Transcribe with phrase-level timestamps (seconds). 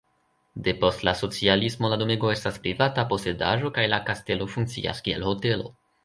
[0.67, 5.69] Depost la socialismo la domego estas privata posedaĵo kaj la kastelo funkcias kiel hotelo.